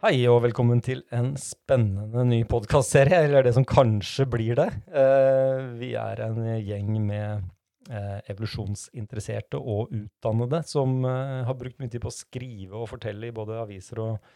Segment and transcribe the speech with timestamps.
[0.00, 4.70] Hei og velkommen til en spennende ny podkastserie, eller det som kanskje blir det.
[4.96, 7.42] Eh, vi er en gjeng med
[7.92, 13.28] eh, evolusjonsinteresserte og utdannede som eh, har brukt mye tid på å skrive og fortelle
[13.28, 14.32] i både aviser og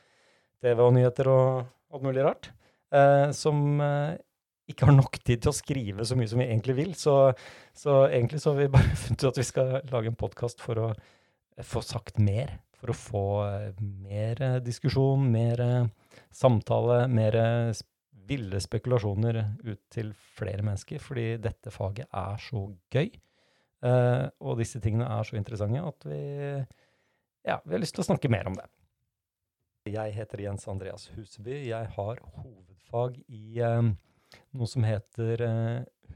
[0.61, 1.49] TV og nyheter og
[1.97, 2.51] alt mulig rart.
[3.35, 3.81] Som
[4.69, 6.93] ikke har nok tid til å skrive så mye som vi egentlig vil.
[6.93, 7.17] Så,
[7.73, 10.85] så egentlig så har vi bare funnet ut at vi skal lage en podkast for
[10.91, 10.93] å
[11.65, 12.53] få sagt mer
[12.85, 15.87] for å få eh, mer eh, diskusjon, mer eh,
[16.35, 17.39] samtale, mer
[18.29, 21.01] ville spekulasjoner ut til flere mennesker.
[21.01, 23.11] Fordi dette faget er så gøy,
[23.85, 26.21] og disse tingene er så interessante at vi,
[27.45, 28.65] ja, vi har lyst til å snakke mer om det.
[29.93, 31.59] Jeg heter Jens Andreas Huseby.
[31.69, 35.45] Jeg har hovedfag i noe som heter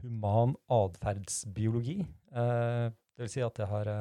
[0.01, 1.99] human atferdsbiologi.
[2.33, 3.93] det vil si at jeg har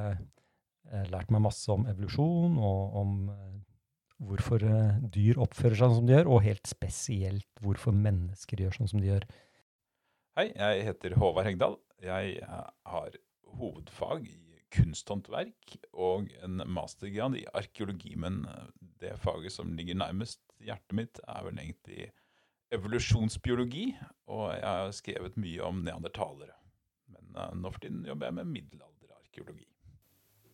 [1.13, 3.55] lært meg masse om evolusjon og om eh,
[4.29, 8.79] hvorfor eh, dyr oppfører seg sånn som de gjør, og helt spesielt hvorfor mennesker gjør
[8.79, 9.29] sånn som de gjør.
[10.39, 11.79] Hei, jeg heter Håvard Hegdal.
[12.03, 13.17] Jeg har
[13.59, 18.13] hovedfag i kunsthåndverk og en mastergrad i arkeologi.
[18.21, 18.45] Men
[19.03, 22.13] det faget som ligger nærmest hjertet mitt, er vel egentlig
[22.77, 23.89] evolusjonsbiologi.
[24.31, 26.55] Og jeg har skrevet mye om neandertalere.
[27.11, 29.67] Men nå for tiden jobber jeg med middelalderarkeologi.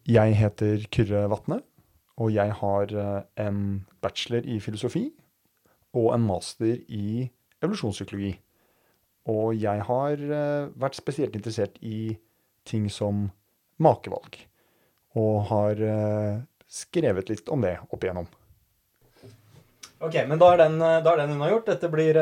[0.04, 1.62] Jeg heter Kyrre Vatne,
[2.20, 5.06] og jeg har eh, en bachelor i filosofi
[5.96, 7.30] og en master i
[7.64, 8.34] evolusjonspsykologi.
[9.32, 12.18] Og jeg har eh, vært spesielt interessert i
[12.68, 13.30] ting som
[13.80, 14.36] makevalg,
[15.16, 18.28] og har eh, skrevet litt om det opp igjennom.
[20.04, 21.70] Ok, men da er den, da er den unnagjort.
[21.70, 22.18] Dette blir,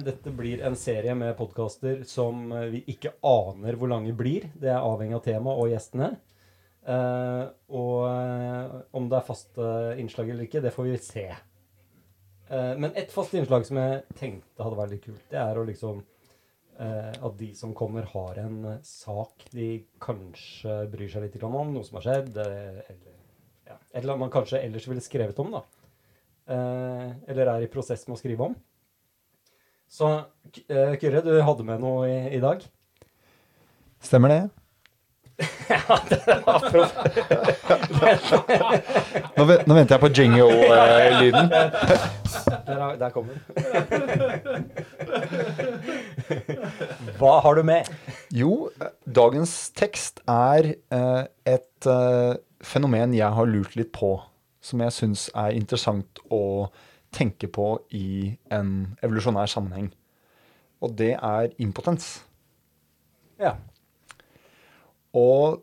[0.00, 4.48] dette blir en serie med podkaster som vi ikke aner hvor lange blir.
[4.56, 6.14] Det er avhengig av tema og gjestene.
[6.86, 11.24] Uh, og uh, om det er faste innslag eller ikke, det får vi se.
[12.46, 15.66] Uh, men ett fast innslag som jeg tenkte hadde vært litt kult, det er å
[15.66, 16.04] liksom
[16.76, 21.96] At de som kommer, har en sak de kanskje bryr seg litt om, noe som
[21.96, 22.82] har skjedd, eller
[23.64, 25.62] ja, et eller annet man kanskje ellers ville skrevet om, da.
[27.32, 28.58] eller er i prosess med å skrive om.
[29.88, 30.12] Så
[30.68, 32.60] Kyrre, du hadde med noe i, i dag?
[34.04, 34.40] Stemmer det
[35.68, 36.62] ja, det var
[39.36, 41.50] nå, nå venter jeg på jingle-lyden.
[42.66, 43.42] Der, der kommer den.
[47.20, 47.84] Hva har du med?
[48.32, 48.70] Jo,
[49.04, 54.16] dagens tekst er uh, et uh, fenomen jeg har lurt litt på.
[54.64, 56.72] Som jeg syns er interessant å
[57.14, 59.92] tenke på i en evolusjonær sammenheng.
[60.80, 62.24] Og det er impotens.
[63.40, 63.56] Ja.
[65.16, 65.62] Og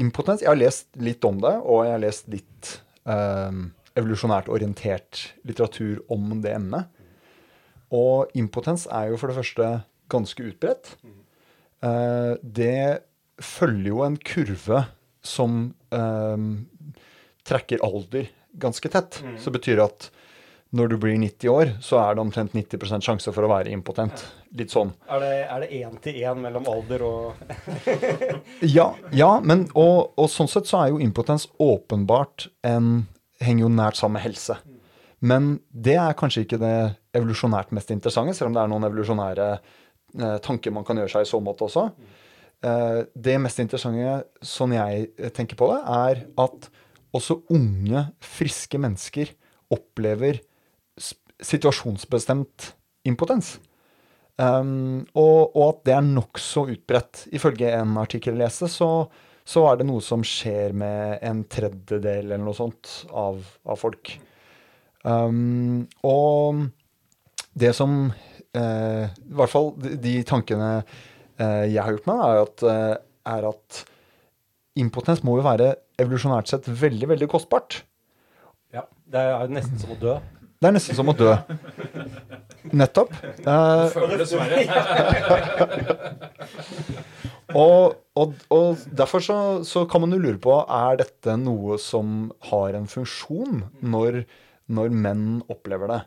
[0.00, 2.70] impotens Jeg har lest litt om det, og jeg har lest litt
[3.06, 3.58] eh,
[3.94, 6.90] evolusjonært orientert litteratur om det emnet.
[7.94, 9.68] Og impotens er jo for det første
[10.10, 10.96] ganske utbredt.
[11.84, 13.04] Eh, det
[13.42, 14.84] følger jo en kurve
[15.24, 16.48] som eh,
[17.46, 19.20] trekker alder ganske tett.
[19.22, 19.38] Mm.
[19.42, 20.10] Så betyr det at
[20.74, 24.24] når du blir 90 år, så er det omtrent 90% sjanse for å være impotent.
[24.58, 24.90] Litt sånn.
[25.10, 25.22] Er
[25.62, 27.42] det én til én mellom alder og
[28.76, 33.06] ja, ja, men og, og, sånn sett så er jo impotens åpenbart en
[33.44, 34.54] Henger jo nært sammen med helse.
[35.26, 36.76] Men det er kanskje ikke det
[37.18, 41.26] evolusjonært mest interessante, selv om det er noen evolusjonære eh, tanker man kan gjøre seg
[41.26, 41.82] i så måte også.
[42.64, 46.70] Eh, det mest interessante, sånn jeg tenker på det, er at
[47.18, 49.34] også unge, friske mennesker
[49.74, 50.38] opplever
[51.42, 52.72] situasjonsbestemt
[53.08, 53.56] impotens.
[54.34, 57.26] Um, og, og, at det er nokså utbredt.
[57.36, 59.06] Ifølge en artikkel jeg leste, så,
[59.46, 64.16] så, er det noe som skjer med en tredjedel eller noe sånt av, av folk.
[65.04, 66.64] Um, og
[67.54, 72.64] det som uh, I hvert fall de, tankene uh, jeg har gjort meg, er at,
[72.64, 73.82] uh, er at
[74.80, 77.84] impotens må jo være evolusjonært sett veldig, veldig kostbart.
[78.74, 78.88] Ja.
[79.06, 80.16] Det er nesten som å dø.
[80.64, 81.28] Det er nesten som å dø.
[82.72, 83.10] Nettopp.
[83.44, 83.92] Uh,
[87.52, 89.36] og, og, og, derfor så,
[89.68, 94.22] så, kan man jo lure på er dette noe som har en funksjon når,
[94.72, 95.98] når menn opplever det.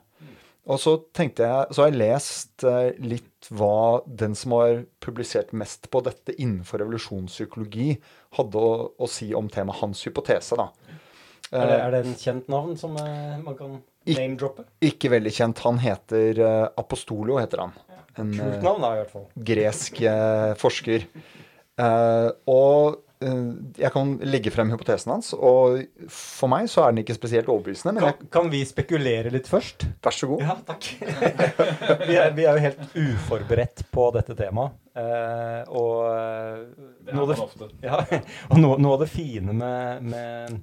[0.65, 5.54] Og så tenkte jeg, så har jeg lest uh, litt hva den som har publisert
[5.54, 7.92] mest på dette innenfor revolusjonspsykologi,
[8.39, 10.57] hadde å, å si om temaet hans hypotese.
[10.57, 10.71] da.
[11.54, 13.77] Er det, er det en kjent navn som uh, man kan
[14.15, 14.63] name-droppe?
[14.88, 15.59] Ikke veldig kjent.
[15.68, 17.75] Han heter uh, Apostolo, heter han.
[18.18, 19.27] En Kult navn, da, i hvert fall.
[19.45, 20.00] gresk
[20.57, 21.04] forsker.
[22.48, 23.44] og eh,
[23.77, 27.94] jeg kan legge frem hypotesen hans, og for meg så er den ikke spesielt overbevisende.
[27.94, 29.86] Men jeg, Kan, kan vi spekulere litt først?
[30.01, 30.42] vær så god.
[30.48, 30.89] Ja, takk.
[32.07, 34.77] vi, er, vi er jo helt uforberedt på dette temaet.
[34.98, 36.63] Eh, og eh,
[37.06, 38.01] Det er noe av det, ja,
[38.50, 40.57] og noe, noe av det fine med, med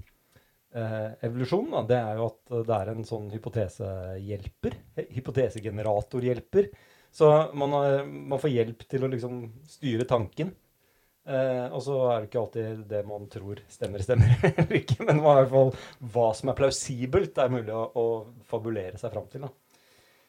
[0.76, 4.76] eh, evolusjon, da, det er jo at det er en sånn hypotesehjelper.
[5.16, 6.68] Hypotesegeneratorhjelper.
[7.14, 9.40] Så man, har, man får hjelp til å liksom
[9.70, 10.50] styre tanken.
[11.24, 14.98] Eh, og så er det ikke alltid det man tror stemmer, stemmer eller ikke.
[15.06, 15.72] Men i hvert fall
[16.14, 18.06] hva som er plausibelt, er mulig å, å
[18.50, 19.46] fabulere seg fram til.
[19.46, 19.80] Da.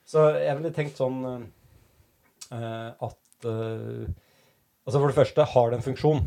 [0.06, 4.06] Så jeg ville tenkt sånn eh, at eh,
[4.86, 6.20] Altså for det første, har det en funksjon?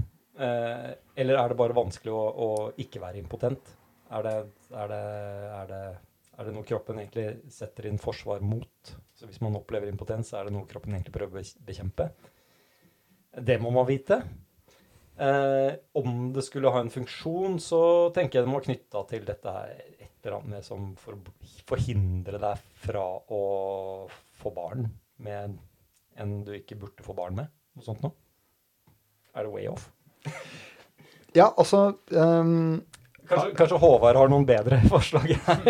[0.42, 0.86] Eh,
[1.22, 2.48] eller er det bare vanskelig å, å
[2.82, 3.70] ikke være impotent?
[4.08, 4.34] Er det,
[4.72, 4.98] er, det,
[5.52, 5.82] er, det,
[6.38, 8.92] er det noe kroppen egentlig setter inn forsvar mot?
[9.18, 12.08] Så hvis man opplever impotens, er det noe kroppen egentlig prøver å bekjempe?
[13.38, 14.22] Det må man vite.
[15.18, 17.80] Eh, om det skulle ha en funksjon, så
[18.14, 21.18] tenker jeg det må være knytta til dette her et eller annet som for
[21.68, 23.04] forhindrer deg fra
[23.34, 23.42] å
[24.38, 24.86] få barn
[25.24, 25.58] med
[26.18, 27.50] en du ikke burde få barn med.
[27.76, 28.14] Noe sånt noe.
[29.34, 29.90] Er det way off?
[31.36, 32.80] Ja, altså ehm,
[33.28, 35.64] Kanskje, kanskje Håvard har noen bedre forslag her?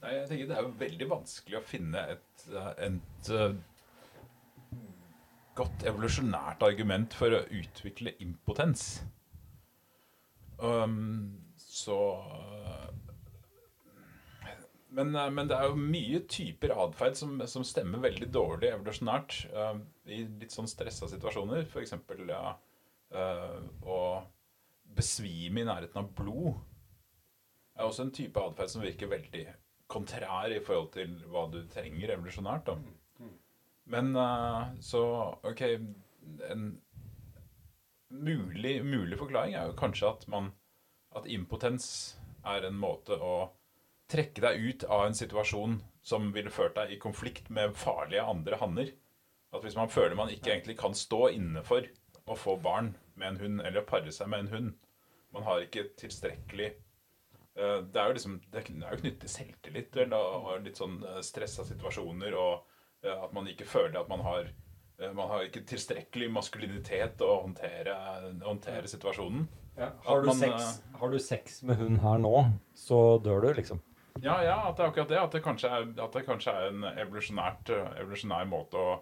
[0.00, 3.58] Nei, jeg tenker Det er jo veldig vanskelig å finne et, eh, et eh,
[5.60, 9.02] godt evolusjonært argument for å utvikle impotens.
[10.60, 12.88] Um, så eh,
[14.96, 19.76] men, men det er jo mye typer atferd som, som stemmer veldig dårlig evolusjonært uh,
[20.10, 21.62] i litt sånn stressa situasjoner.
[21.68, 21.94] F.eks.
[22.26, 22.56] Ja,
[23.14, 24.00] uh, å
[24.96, 26.58] besvime i nærheten av blod
[27.78, 29.44] er også en type atferd som virker veldig
[29.90, 32.68] kontrær i forhold til hva du trenger evolusjonært.
[32.68, 33.28] Da.
[33.90, 35.02] Men eh, så
[35.42, 35.62] OK
[36.50, 36.66] En
[38.10, 40.52] mulig, mulig forklaring er jo kanskje at man
[41.16, 41.86] at impotens
[42.46, 43.50] er en måte å
[44.10, 48.58] trekke deg ut av en situasjon som ville ført deg i konflikt med farlige andre
[48.60, 48.92] hanner.
[49.54, 51.86] At hvis man føler man ikke egentlig kan stå inne for
[52.30, 54.70] å få barn med en hund, eller å pare seg med en hund
[55.34, 60.00] Man har ikke tilstrekkelig eh, Det er jo liksom Det er jo knyttet til selvtillit
[60.00, 64.26] vel, og litt sånn eh, stressa situasjoner, og eh, at man ikke føler at man
[64.26, 64.52] har
[65.16, 67.94] man har ikke tilstrekkelig maskulinitet å håndtere,
[68.44, 69.46] håndtere situasjonen.
[70.04, 72.34] Har, du man, sex, har du sex med hun her nå,
[72.76, 73.80] så dør du, liksom.
[74.20, 75.20] Ja, ja, at det er akkurat det.
[75.22, 78.98] At det kanskje er, at det kanskje er en evolusjonær måte å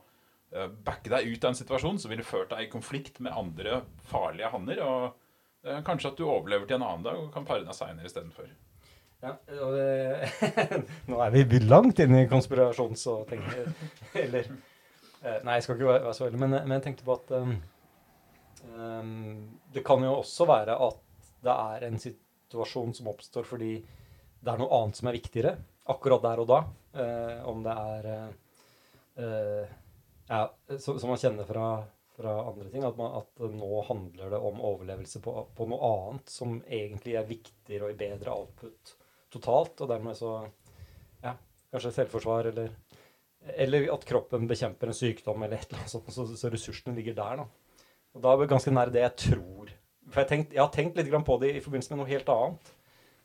[0.85, 4.49] backe deg ut av en situasjon som ville ført deg i konflikt med andre farlige
[4.55, 4.81] hanner.
[4.85, 8.09] Og eh, kanskje at du overlever til en annen dag og kan pare deg seinere
[8.09, 8.49] istedenfor.
[9.25, 9.35] Ja,
[9.65, 10.31] og det,
[11.11, 13.67] nå er vi langt inne i konspirasjons- og tenker
[14.15, 17.33] Eller eh, Nei, jeg skal ikke være, så veldig, men, men jeg tenkte på at
[17.35, 17.57] um,
[19.75, 21.03] Det kan jo også være at
[21.43, 25.57] det er en situasjon som oppstår fordi det er noe annet som er viktigere
[25.91, 26.61] akkurat der og da.
[26.95, 28.31] Uh, om det er uh,
[29.19, 29.77] eh,
[30.29, 30.43] Ja,
[30.79, 31.67] som, man kjenner fra,
[32.17, 36.33] fra andre ting, at, man, at nå handler det om overlevelse på, på noe annet
[36.33, 38.97] som egentlig er viktigere og i bedre output
[39.33, 40.41] totalt, og dermed så
[41.23, 41.35] Ja,
[41.73, 42.75] kanskje selvforsvar eller
[43.57, 47.15] Eller at kroppen bekjemper en sykdom eller et eller annet sånt, så, så ressursene ligger
[47.17, 47.47] der, da.
[48.17, 49.71] Og da er vi ganske nær det jeg tror.
[50.09, 52.73] For jeg, tenkt, jeg har tenkt litt på det i forbindelse med noe helt annet.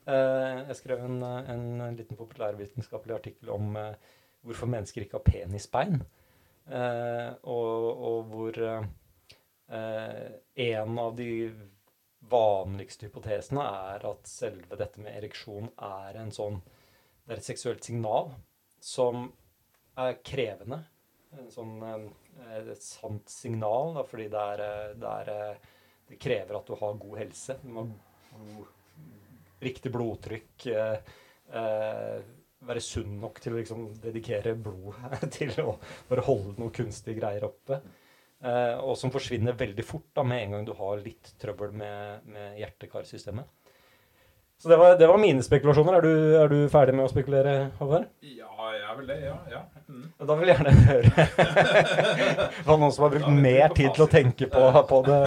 [0.06, 3.96] Eh, jeg skrev en, en liten populærvitenskapelig artikkel om eh,
[4.44, 6.02] hvorfor mennesker ikke har penisbein.
[6.64, 10.28] Eh, og, og hvor eh,
[10.64, 11.30] en av de
[12.30, 16.62] vanligste hypotesene er at selve dette med ereksjon er en sånn
[17.24, 18.32] Det er et seksuelt signal
[18.84, 19.26] som
[20.00, 20.82] er krevende.
[21.38, 25.60] En sånn, eh, et sant signal, da, fordi det, er, det, er,
[26.10, 27.58] det krever at du har god helse.
[27.62, 28.72] Du må ha god,
[29.64, 30.66] riktig blodtrykk.
[30.74, 31.14] Eh,
[31.60, 32.18] eh,
[32.64, 34.96] være sunn nok til å liksom, dedikere blod
[35.36, 35.76] til å
[36.08, 37.80] bare holde noen kunstige greier oppe.
[38.44, 42.24] Eh, og som forsvinner veldig fort da, med en gang du har litt trøbbel med,
[42.28, 43.48] med hjerte-karsystemet.
[44.64, 45.96] Så det var, det var mine spekulasjoner.
[45.98, 48.06] Er du, er du ferdig med å spekulere, Håvard?
[48.24, 49.16] Ja, jeg er vel det.
[49.24, 49.34] Ja.
[49.50, 49.62] ja.
[49.88, 50.04] Mm.
[50.28, 51.26] Da vil jeg gjerne høre
[52.64, 55.20] hva noen som har brukt mer tid til å tenke på, på det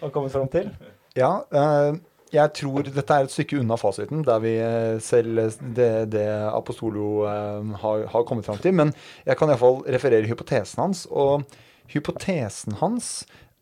[0.00, 0.72] og kommet fram til.
[1.14, 2.00] Ja, eh,
[2.34, 5.38] jeg tror dette er et stykke unna fasiten, der vi eh, selv
[5.76, 8.74] det, det Apostolo eh, har, har kommet fram til.
[8.76, 8.92] Men
[9.26, 11.04] jeg kan iallfall referere hypotesen hans.
[11.10, 11.46] Og
[11.92, 13.14] hypotesen hans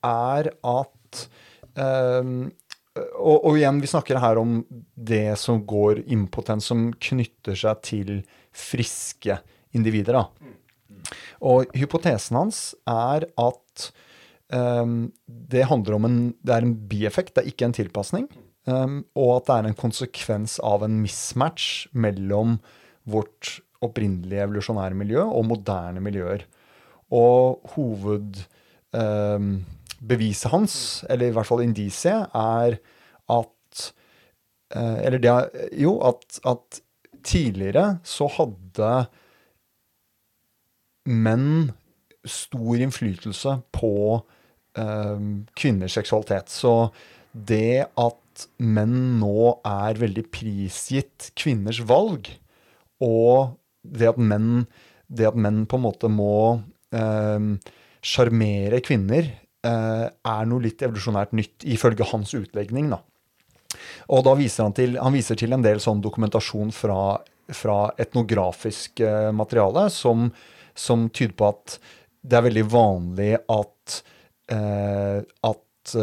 [0.06, 1.24] er at
[1.76, 2.34] eh,
[2.92, 4.58] og, og igjen, vi snakker her om
[4.94, 8.10] det som går impotens, som knytter seg til
[8.52, 9.38] friske
[9.72, 10.18] individer.
[10.18, 11.12] da.
[11.40, 13.86] Og hypotesen hans er at
[14.52, 18.28] um, det handler om en Det er en bieffekt, det er ikke en tilpasning.
[18.62, 22.60] Um, og at det er en konsekvens av en mismatch mellom
[23.10, 26.40] vårt opprinnelige evolusjonære miljø og moderne miljøer.
[27.12, 32.76] Og hovedbeviset um, hans, eller i hvert fall indisiet, er
[33.32, 33.92] at
[34.76, 35.50] uh, Eller det
[35.82, 36.80] Jo, at, at
[37.24, 39.06] tidligere så hadde
[41.06, 41.72] menn
[42.24, 44.22] stor innflytelse på
[44.78, 46.50] um, kvinners seksualitet.
[46.50, 46.88] Så
[47.32, 48.21] det at
[48.62, 52.30] menn nå er veldig prisgitt kvinners valg,
[53.02, 54.66] og det at menn,
[55.10, 56.34] det at menn på en måte må
[56.92, 59.28] sjarmere eh, kvinner,
[59.64, 62.90] eh, er noe litt evolusjonært nytt, ifølge hans utlegning.
[62.92, 63.00] da.
[64.12, 69.00] Og da viser han til, han viser til en del sånn dokumentasjon fra, fra etnografisk
[69.00, 70.28] eh, materiale som,
[70.74, 71.78] som, tyder på at
[72.22, 74.02] det er veldig vanlig at,
[74.52, 75.94] at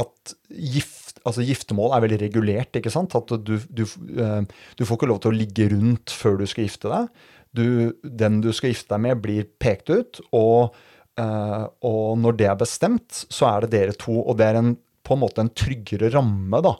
[0.00, 2.76] at gift, altså giftermål er veldig regulert.
[2.76, 3.14] ikke sant?
[3.16, 6.90] At du, du, du, får ikke lov til å ligge rundt før du skal gifte
[6.92, 7.22] deg.
[7.54, 7.66] Du,
[8.02, 10.20] den du skal gifte deg med, blir pekt ut.
[10.34, 10.74] Og,
[11.20, 14.18] og, når det er bestemt, så er det dere to.
[14.24, 14.74] Og det er en,
[15.06, 16.74] på en måte en tryggere ramme da,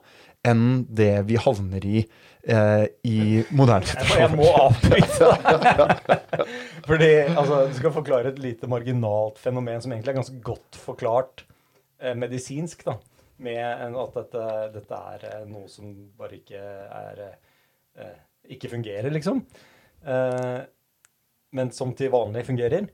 [0.44, 3.20] enn det vi havner i eh, i
[3.56, 4.26] moderne situasjoner.
[4.26, 5.30] Jeg må avbryte.
[6.90, 11.46] Fordi altså, Du skal forklare et lite marginalt fenomen som egentlig er ganske godt forklart
[11.46, 11.53] Eh,
[12.18, 12.98] medisinsk, da.
[13.42, 13.64] Med
[13.98, 14.44] at dette,
[14.76, 18.18] dette, er eh, noe som bare ikke er eh,
[18.54, 19.40] Ikke fungerer, liksom.
[21.54, 22.90] Men som til vanlig fungerer.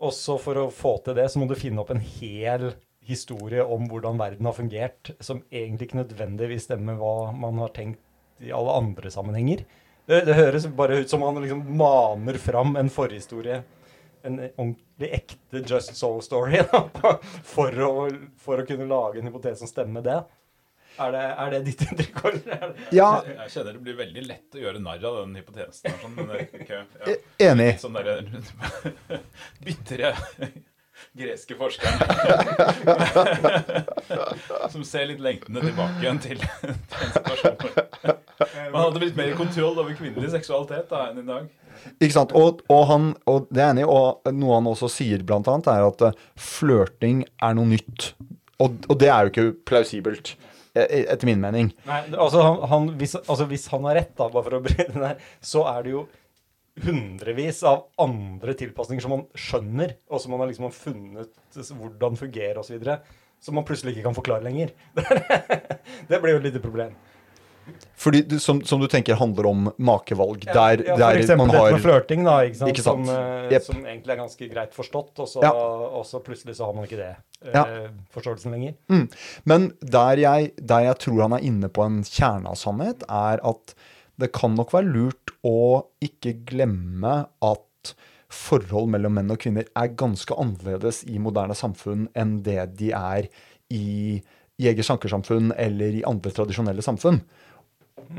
[0.00, 2.70] Også for å få til det, så må du finne opp en hel
[3.04, 8.00] historie om hvordan verden har fungert, som egentlig ikke nødvendigvis stemmer hva man har tenkt
[8.40, 9.66] i alle andre sammenhenger.
[10.08, 13.60] Det, det høres bare ut som man liksom maner fram en forhistorie
[14.26, 16.62] en ordentlig ekte Just Soul-story
[17.52, 17.78] for,
[18.38, 20.18] for, å kunne lage en hypotese som stemmer det.
[20.98, 22.24] Er det, er det ditt inntrykk?
[22.94, 23.10] Ja.
[23.22, 25.94] Jeg kjenner det blir veldig lett å gjøre narr av den hypotesen.
[26.02, 27.12] Sånn, okay, ja.
[27.12, 27.20] E-,
[27.50, 27.68] enig.
[27.82, 28.18] Sånn derre
[29.66, 30.10] bitre
[31.18, 31.98] greske forskeren
[34.72, 36.76] som ser litt lengtende tilbake igjen til en
[37.14, 38.18] situasjonen.
[38.72, 41.48] Man hadde blitt mer kontroll over kvinnelig seksualitet da enn i dag.
[41.98, 42.34] Ikke sant?
[42.38, 45.86] Og, og, han, og det er enig, og noe han også sier, blant annet, er
[45.86, 48.12] at uh, flørting er noe nytt.
[48.58, 50.34] Og, og, det er jo ikke plausibelt,
[50.74, 51.70] e, e, etter min mening.
[51.88, 54.90] Nei, altså, han, han, hvis, altså hvis, han har rett, da, bare for å bryte
[54.94, 56.06] den her, så er det jo
[56.84, 62.60] hundrevis av andre tilpasninger som man skjønner, og som man har liksom funnet hvordan fungerer
[62.60, 62.78] osv.,
[63.38, 64.74] som man plutselig ikke kan forklare lenger.
[66.10, 66.96] det blir jo et lite problem.
[67.98, 71.54] Fordi du, som, som, du tenker handler om makevalg, ja, der, ja, for eksempel man
[71.54, 72.72] har dette med flørting, da, ikke sant?
[72.72, 73.10] Ikke sant?
[73.10, 73.66] Som, yep.
[73.66, 75.52] som, egentlig er ganske greit forstått, og så, ja.
[75.52, 77.12] og så plutselig så har man ikke det.
[77.50, 77.64] Ja.
[77.64, 78.76] Eh, forståelsen lenger.
[78.92, 79.04] Mm.
[79.50, 83.42] Men der jeg, der jeg, tror han er inne på en kjerne av sannhet, er
[83.50, 83.74] at
[84.18, 87.92] det kan nok være lurt å ikke glemme at
[88.28, 93.30] forhold mellom menn og kvinner er ganske annerledes i moderne samfunn enn det de er
[93.72, 94.18] i
[94.58, 97.22] jeger-sankersamfunn eller i andre tradisjonelle samfunn.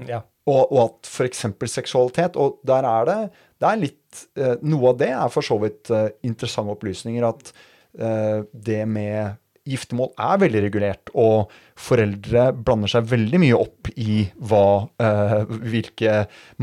[0.07, 0.21] Ja.
[0.49, 1.45] Og, og, at f.eks.
[1.71, 3.17] seksualitet Og der er det,
[3.61, 7.25] det er litt eh, Noe av det er for så vidt eh, interessante opplysninger.
[7.25, 7.51] At
[7.97, 14.21] eh, det med giftermål er veldig regulert, og foreldre blander seg veldig mye opp i
[14.49, 14.63] hva,
[15.01, 16.15] uh, hvilke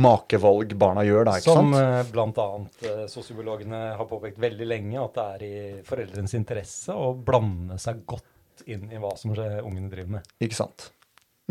[0.03, 1.29] makevalg barna gjør.
[1.29, 1.75] Da, Som
[2.13, 2.49] blant bl.a.
[2.89, 8.05] uh, sosiologene har påpekt veldig lenge, at det er i foreldrenes interesse å blande seg
[8.09, 10.37] godt inn i hva som ungene driver med.
[10.43, 10.91] Ikke sant.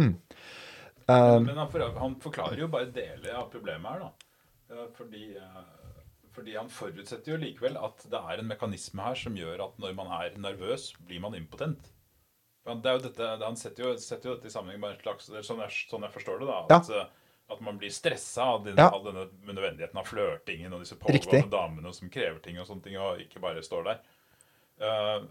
[0.01, 0.15] Mm.
[1.05, 4.13] Uh, men han, for, han, forklarer jo bare deler av problemet her, da.
[4.97, 5.84] Fordi, eh,
[6.35, 9.95] fordi, han forutsetter jo likevel at det er en mekanisme her som gjør at når
[9.97, 11.91] man er nervøs, blir man impotent.
[12.65, 15.29] Det er jo dette, han setter jo, setter jo dette i sammenheng med en slags
[15.29, 16.47] sånn jeg, sånn jeg forstår det.
[16.49, 17.03] da, at, ja.
[17.03, 18.87] Eh, at man blir stressa av, ja.
[18.89, 22.97] av denne nødvendigheten av flørtingen og disse pågående damene som krever ting og sånne ting,
[22.97, 23.99] og ikke bare står der.
[24.81, 25.27] Uh,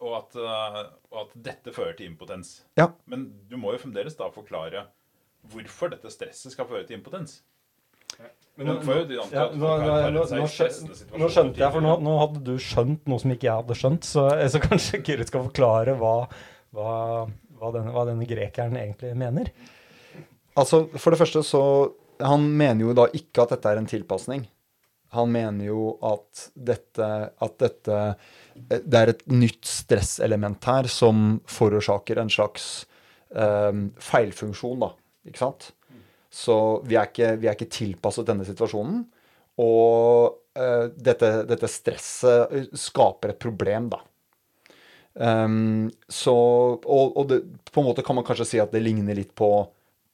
[0.00, 0.78] og, at, uh,
[1.10, 2.60] og, at, dette fører til impotens.
[2.78, 2.86] Ja.
[3.10, 4.86] Men du må jo fremdeles da forklare
[5.50, 7.40] hvorfor dette stresset skal føre til impotens.
[8.60, 8.94] Men nå,
[9.32, 9.68] ja, nå,
[10.12, 14.04] nå, nå, skjønte jeg, for nå, hadde du skjønt noe som ikke jeg hadde skjønt.
[14.04, 16.14] Så, så kanskje Kyrre skal forklare hva,
[16.76, 16.92] hva,
[17.56, 19.48] hva, denne, hva, denne, grekeren egentlig mener.
[20.60, 21.62] Altså, For det første så
[22.26, 24.44] Han mener jo da ikke at dette er en tilpasning.
[25.16, 28.00] Han mener jo at dette, at dette
[28.68, 32.66] Det er et nytt stresselement her som forårsaker en slags
[33.32, 34.92] um, feilfunksjon, da.
[35.24, 35.72] Ikke sant?
[36.30, 36.56] Så
[36.86, 39.02] vi er ikke, vi er ikke tilpasset denne situasjonen.
[39.60, 44.00] Og uh, dette, dette, stresset skaper et problem, da.
[45.14, 46.32] Um, så,
[46.78, 47.40] og, og det,
[47.74, 49.50] på en måte kan man kanskje si at det ligner litt på,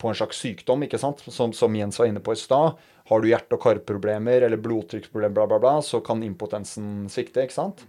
[0.00, 1.20] på en slags sykdom, ikke sant?
[1.28, 2.80] Som, som Jens var inne på i stad.
[3.06, 7.44] Har du hjerte- og karproblemer eller blodtrykksproblemer, bla, bla, bla, så kan impotensen svikte.
[7.44, 7.85] ikke sant?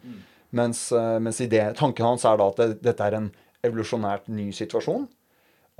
[0.55, 3.31] Mens, eh, mens idé, tanken hans er da at det, dette er en
[3.65, 5.07] evolusjonært ny situasjon.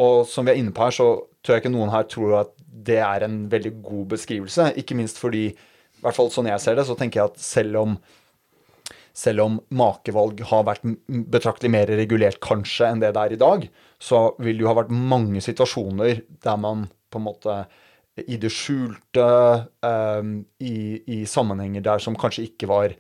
[0.04, 1.08] Og som vi er inne på her, så
[1.42, 2.54] tror jeg ikke noen her tror at
[2.88, 4.72] det er en veldig god beskrivelse.
[4.80, 7.82] Ikke minst fordi, i hvert fall sånn jeg ser det, så tenker jeg at selv
[7.82, 8.00] om
[9.18, 10.84] selv om makevalg har vært
[11.34, 13.64] betraktelig mer regulert kanskje enn det det er i dag,
[13.98, 17.56] så vil det jo ha vært mange situasjoner der man på en måte
[18.30, 19.26] i det skjulte,
[19.82, 20.78] um, i,
[21.18, 22.94] i sammenhenger der som kanskje ikke var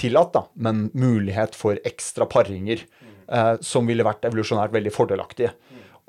[0.00, 2.84] tillatt, da, men mulighet for ekstra paringer,
[3.26, 5.50] eh, som ville vært evolusjonært veldig fordelaktige.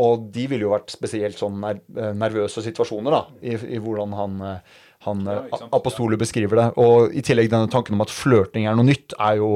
[0.01, 4.38] Og de ville jo vært spesielt sånn eh, nervøse situasjoner, da, i, i hvordan han,
[4.48, 5.65] eh, han Ja, eh.
[5.77, 6.67] Apostolo beskriver det.
[6.81, 9.51] Og i tillegg denne tanken om at flørting er noe nytt, er jo,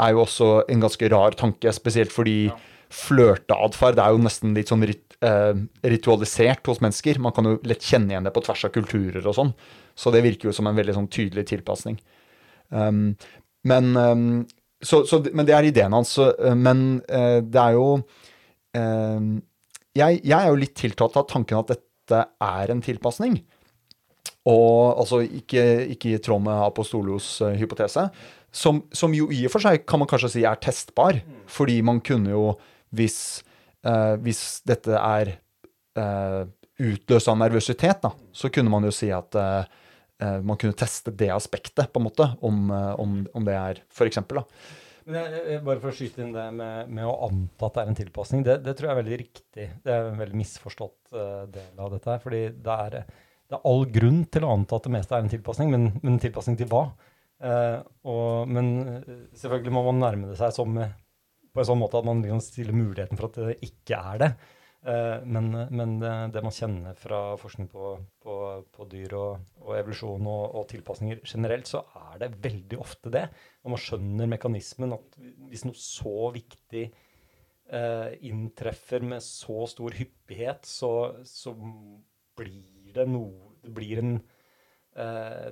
[0.00, 2.52] er jo også en ganske rar tanke, spesielt fordi
[2.90, 5.52] flørteatferd er jo nesten litt sånn rit, eh,
[5.86, 7.20] ritualisert hos mennesker.
[7.22, 9.52] Man kan jo lett kjenne igjen det på tvers av kulturer og sånn.
[9.98, 12.00] Så det virker jo som en veldig sånn tydelig tilpasning.
[12.70, 13.16] Um,
[13.66, 14.26] men, um,
[14.82, 16.16] så, så, men det er ideen hans.
[16.56, 17.86] Men uh, det er jo
[18.76, 19.20] eh,
[19.98, 23.40] jeg, jeg er jo litt tiltatt av tanken at dette er en tilpasning.
[24.48, 28.06] Og altså ikke, ikke i tråd med Apostolos eh, hypotese.
[28.50, 31.20] Som, som jo i og for seg kan man kanskje si er testbar.
[31.50, 32.46] Fordi man kunne jo,
[32.96, 33.42] hvis,
[33.86, 35.34] eh, hvis dette er
[35.98, 36.46] uh,
[36.80, 39.36] utløst av nervøsitet, så kunne man jo si at
[40.20, 44.40] man kunne teste det aspektet, på en måte, om, om, om det er for eksempel,
[44.40, 44.80] da.
[45.10, 47.98] Jeg, bare for å skyte inn det med, med å anta at det er en
[47.98, 49.66] tilpasning, det, det tror jeg er veldig riktig.
[49.84, 52.96] Det er en veldig misforstått uh, del av dette fordi det er,
[53.50, 56.14] det er all grunn til å anta at det meste er en tilpasning, men, men
[56.14, 56.84] en tilpasning til hva?
[57.40, 61.96] Uh, og, men eh, selvfølgelig må man nærme det seg som, på en sånn måte
[62.00, 64.30] at man liksom stiller muligheten for at det ikke er det.
[64.80, 67.92] Eh, men men det, man kjenner fra forskning på,
[68.24, 68.36] på,
[68.72, 73.26] på dyr og, og evolusjon og, og tilpasninger generelt, så er det veldig ofte det.
[73.60, 80.64] Når man skjønner mekanismen at hvis noe så viktig eh, inntreffer med så stor hyppighet,
[80.64, 80.92] så,
[81.28, 81.54] så
[82.40, 84.14] blir det noe Det blir en
[84.96, 85.50] eh,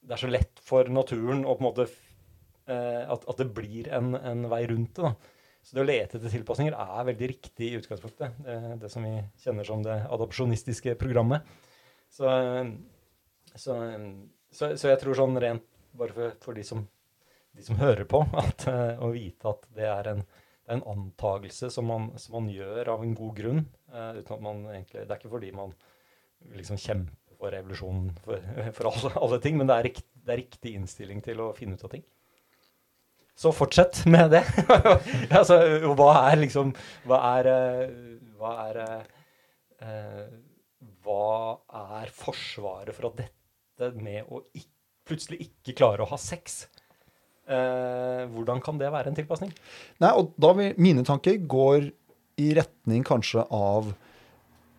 [0.00, 1.88] Det er så lett for naturen å på en måte
[2.64, 5.04] at, at det blir en, en vei rundt det.
[5.04, 5.33] da.
[5.64, 8.36] Så det å lete etter tilpasninger er veldig riktig i utgangspunktet.
[8.44, 11.46] Det, det som vi kjenner som det adopsjonistiske programmet.
[12.12, 12.28] Så,
[13.56, 13.78] så,
[14.52, 15.64] så, så jeg tror sånn rent
[15.96, 16.84] bare for, for de, som,
[17.56, 20.86] de som hører på, at, eh, å vite at det er en, det er en
[20.94, 23.64] antagelse som man, som man gjør av en god grunn.
[23.92, 25.74] Uh, uten at man egentlig, Det er ikke fordi man
[26.56, 28.44] liksom kjemper for revolusjonen for,
[28.76, 31.78] for alle, alle ting, men det er, rikt, det er riktig innstilling til å finne
[31.78, 32.04] ut av ting.
[33.34, 34.44] Så fortsett med det.
[35.38, 35.58] altså,
[35.98, 36.70] hva er liksom
[37.08, 37.96] Hva er eh,
[38.38, 40.28] Hva er eh,
[41.02, 41.32] Hva
[41.98, 44.70] er forsvaret for at dette med å ikke,
[45.04, 46.62] plutselig ikke klare å ha sex
[47.50, 49.50] eh, Hvordan kan det være en tilpasning?
[50.04, 51.90] Nei, og da vil, Mine tanker går
[52.40, 53.92] i retning kanskje av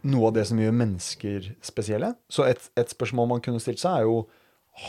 [0.06, 2.12] noe av det som gjør mennesker spesielle.
[2.30, 4.18] Så et, et spørsmål man kunne stilt seg, er jo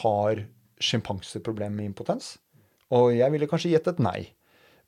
[0.02, 0.42] har
[0.83, 2.35] sjimpanser problemer med impotens?
[2.94, 4.20] Og jeg ville kanskje gitt et nei.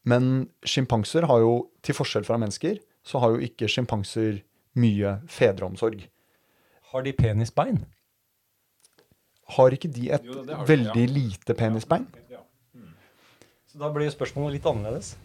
[0.08, 4.42] Men sjimpanser har jo, til forskjell fra mennesker, så har jo ikke sjimpanser
[4.78, 6.04] mye fedreomsorg.
[6.92, 7.82] Har de penisbein?
[9.56, 11.12] Har ikke de et Jo, de, veldig ja.
[11.12, 12.06] lite penisbein?
[12.30, 12.38] Ja.
[13.68, 15.16] Så da blir spørsmålet litt annerledes.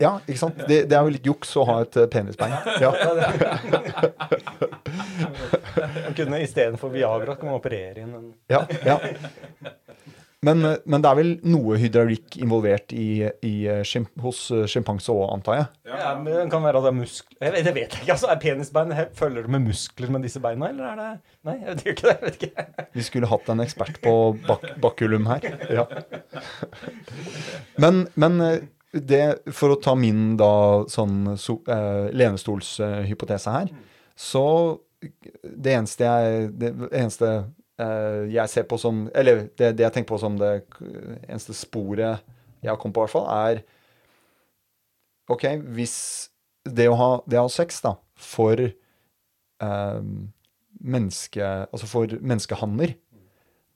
[0.00, 0.56] Ja, ikke sant?
[0.64, 2.56] Det, det er jo litt juks å ha et eh, penisbein.
[2.80, 2.88] Ja.
[6.06, 8.96] Man kunne Istedenfor Viagra kan man operere inn en Ja, ja.
[10.46, 15.12] Men, eh, men det er vel noe hydraulikk involvert i, i, i, hos eh, sjimpanse
[15.12, 15.66] òg, antar jeg?
[15.90, 18.14] Ja, men Det kan være at det er muskler jeg vet, Det vet jeg ikke.
[18.14, 21.10] altså, Er penisbein Følger det med muskler med disse beina, eller er det
[21.44, 22.14] Nei, jeg vet ikke det.
[22.14, 22.66] jeg vet ikke.
[22.96, 24.14] Vi skulle hatt en ekspert på
[24.48, 25.44] bak bakulum her.
[25.72, 25.84] Ja.
[27.80, 28.58] Men, men eh,
[28.92, 29.22] det,
[29.54, 30.52] for å ta min da
[30.90, 33.70] sånn so, eh, lenestolshypotese her,
[34.16, 34.44] så
[35.00, 37.46] det eneste jeg Det eneste eh,
[38.30, 40.50] jeg ser på som Eller det, det jeg tenker på som det
[41.28, 42.20] eneste sporet
[42.60, 43.62] jeg har kommet på, i hvert fall, er
[45.30, 45.96] OK, hvis
[46.68, 50.02] det å ha, det å ha sex, da, for eh,
[50.80, 52.96] menneske, altså for menneskehanner,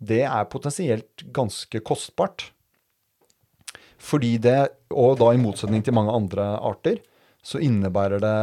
[0.04, 2.50] det er potensielt ganske kostbart.
[4.04, 4.58] Fordi det,
[4.92, 7.00] og da i motsetning til mange andre arter,
[7.44, 8.36] så innebærer det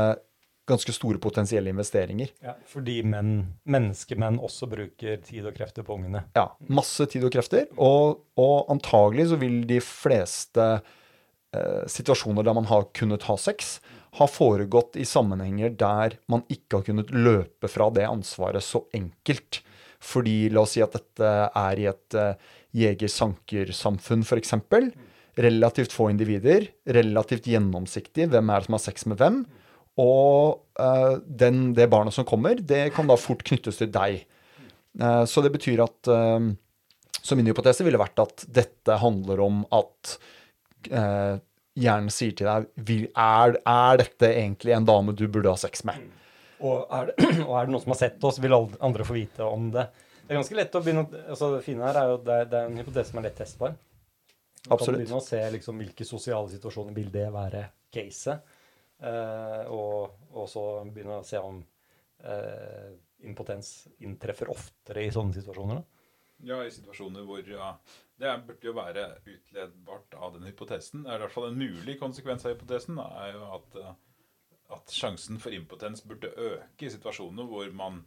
[0.69, 2.32] ganske store potensielle investeringer.
[2.43, 3.34] Ja, fordi menn,
[3.69, 6.26] menneskemenn også bruker tid og krefter på ungene.
[6.38, 7.67] Ja, masse tid og krefter.
[7.82, 13.80] Og, og antagelig så vil de fleste eh, situasjoner der man har kunnet ha sex,
[14.19, 19.62] ha foregått i sammenhenger der man ikke har kunnet løpe fra det ansvaret så enkelt.
[20.02, 22.34] Fordi la oss si at dette er i et uh,
[22.74, 24.56] jeger-sanker-samfunn, f.eks.
[25.38, 28.26] Relativt få individer, relativt gjennomsiktig.
[28.34, 29.43] Hvem er det som har sex med hvem?
[30.02, 34.24] Og uh, den, det barnet som kommer, det kan da fort knyttes til deg.
[35.00, 36.52] Uh, så det betyr at uh,
[37.22, 40.18] Så min hypotese ville vært at dette handler om at
[41.78, 46.00] hjernen sier til deg er, er dette egentlig en dame du burde ha sex med?
[46.66, 49.46] Og er, det, og er det noen som har sett oss, vil andre få vite
[49.46, 49.86] om det.
[50.22, 52.70] Det er ganske lett å begynne altså Det fine her er jo det det er
[52.70, 53.78] en hypotese som er lett testbar.
[54.62, 58.58] Du kan begynne å se liksom, hvilke sosiale situasjoner vil det være caset.
[59.02, 61.58] Eh, og, også begynne å se om
[62.24, 62.92] eh,
[63.26, 65.82] impotens inntreffer oftere i sånne situasjoner.
[65.82, 66.06] Da.
[66.52, 67.74] Ja, i situasjoner hvor ja,
[68.18, 71.04] Det burde jo være utledbart av den hypotesen.
[71.06, 73.02] Det er i hvert fall en mulig konsekvens av hypotesen.
[73.02, 73.94] er jo at, eh,
[74.78, 78.04] at sjansen for impotens burde øke i situasjoner hvor man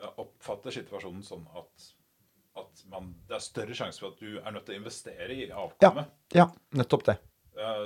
[0.00, 1.88] oppfatter situasjonen sånn at,
[2.56, 5.50] at man, det er større sjanse for at du er nødt til å investere i
[5.50, 6.14] avkommet.
[6.32, 7.20] Ja, ja nettopp det.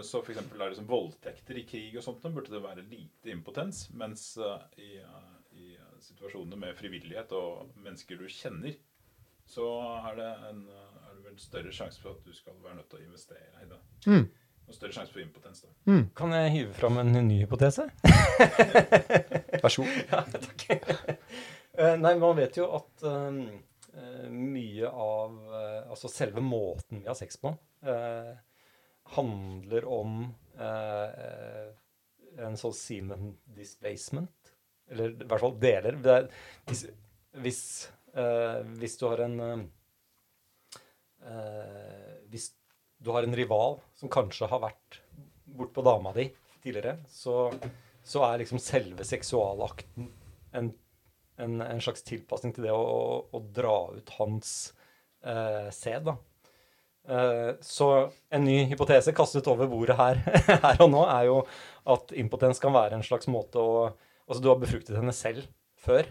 [0.03, 0.39] Så f.eks.
[0.39, 3.89] er det som voldtekter i krig og sånt, da burde det være lite impotens.
[3.99, 8.77] Mens uh, i, uh, i uh, situasjoner med frivillighet og mennesker du kjenner,
[9.51, 9.67] så
[10.11, 13.03] er det, en, er det vel større sjanse for at du skal være nødt til
[13.03, 13.81] å investere i det.
[14.07, 14.25] Mm.
[14.65, 15.67] Og større sjanse for impotens.
[15.67, 15.75] da.
[15.91, 16.07] Mm.
[16.17, 17.91] Kan jeg hive fram en ny hypotese?
[19.65, 20.01] Vær så god.
[20.15, 20.67] Ja, takk.
[22.01, 23.03] nei, man vet jo at
[24.31, 25.35] mye av
[25.91, 27.53] Altså selve måten vi har sex på
[29.05, 31.69] handler om eh,
[32.45, 34.53] en sånn semen displacement.
[34.90, 35.99] Eller i hvert fall deler.
[36.14, 36.29] Er,
[36.69, 36.85] hvis,
[37.45, 37.62] hvis,
[38.17, 39.40] eh, hvis, du har en
[41.25, 42.51] eh, Hvis
[42.99, 45.01] du har en rival som kanskje har vært
[45.45, 46.29] bortpå dama di
[46.64, 47.53] tidligere, så,
[48.03, 50.09] så, er liksom selve seksualakten
[50.57, 50.71] en,
[51.37, 54.73] en, en slags tilpasning til det å, å, å dra ut hans
[55.25, 56.09] eh, sæd.
[56.09, 56.17] da.
[57.09, 60.23] Eh, så en ny hypotese kastet over bordet her,
[60.64, 61.40] her, og nå er jo
[61.93, 63.93] at impotens kan være en slags måte å
[64.25, 65.45] Altså, du har befruktet henne selv
[65.85, 66.07] før.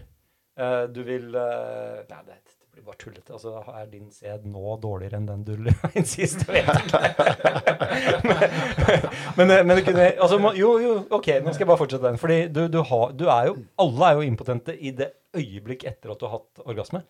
[0.54, 2.36] Eh, du vil eh, Nei, det,
[2.70, 3.32] blir bare tullete.
[3.34, 5.66] Altså, er din sæd nå dårligere enn den du
[5.98, 6.44] inn sist?
[6.46, 6.94] Jeg vet
[9.40, 12.22] men, men, det kunne altså, Jo, jo, OK, nå skal jeg bare fortsette den.
[12.22, 16.14] Fordi du, du, har, du er jo Alle er jo impotente i det øyeblikk etter
[16.14, 17.02] at du har hatt orgasme.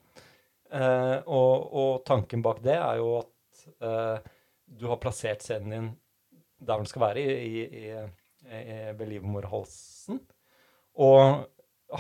[0.73, 3.34] og, og tanken bak det er jo at
[3.81, 5.89] du har plassert scenen din
[6.65, 7.85] der den skal være, i, i,
[8.49, 10.21] i, ved livmorhalsen.
[11.05, 11.47] Og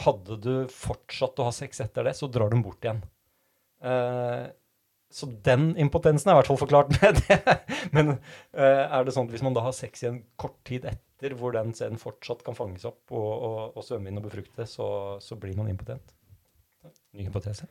[0.05, 3.03] hadde du fortsatt å ha sex etter det, så drar du den bort igjen.
[3.85, 4.49] Uh,
[5.15, 7.59] så den impotensen er i hvert fall forklart med det.
[7.95, 11.37] Men uh, er det sånn at hvis man da har sex igjen kort tid etter,
[11.39, 14.87] hvor den scenen fortsatt kan fanges opp og, og, og svømme inn og befrukte, så,
[15.25, 16.17] så blir man impotent?
[17.15, 17.69] Ny hypotese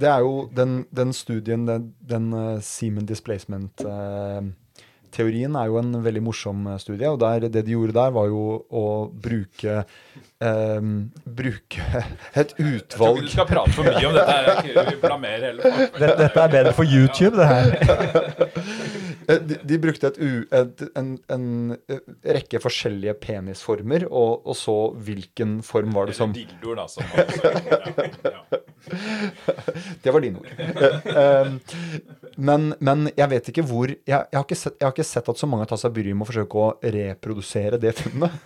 [0.00, 6.04] det er jo den, den studien, den, den uh, Semen displacement-teorien, uh, er jo en
[6.04, 7.10] veldig morsom uh, studie.
[7.10, 9.84] Og der, det de gjorde der, var jo å bruke
[10.40, 12.04] um, bruke
[12.40, 14.30] et utvalg Jeg tror ikke du skal prate for mye om dette.
[14.30, 14.84] her, hele
[15.98, 17.66] Dette er bedre for YouTube, det her.
[19.28, 21.46] Eh, de, de, brukte et u, et, en, en,
[21.90, 22.00] eh,
[22.36, 26.86] rekke forskjellige penisformer, og, og, så hvilken form var det som Eller dildoer, da.
[26.88, 27.40] Som også,
[28.34, 28.40] ja.
[30.04, 30.48] Det var dine ord.
[32.30, 35.30] Eh, men, men, jeg vet ikke hvor jeg, jeg, har sett, jeg, har ikke sett,
[35.32, 38.36] at så mange har tatt seg bryet med å forsøke å reprodusere det funnet.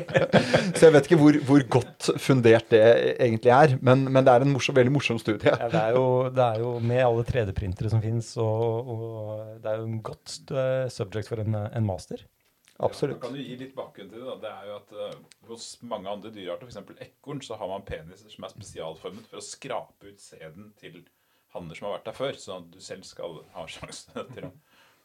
[0.76, 2.84] så jeg vet ikke hvor, hvor, godt fundert det
[3.14, 3.76] egentlig er.
[3.84, 5.50] Men, men det er en morsom, veldig morsom studie.
[5.50, 9.72] Ja, det, er jo, det, er jo, med alle 3D-printere som fins, og, og, det
[9.72, 12.24] er jo en godt uh, subject for en, en master.
[12.82, 13.20] Absolutt.
[13.20, 14.26] Ja, kan du gi litt bakgrunn til det?
[14.26, 14.38] da.
[14.42, 16.96] Det er jo at uh, Hos mange andre dyrearter, f.eks.
[17.06, 21.04] ekorn, så har man peniser som er spesialformet for å skrape ut sæden til
[21.54, 24.52] hanner som har vært der før, sånn at du selv skal ha sjanse til å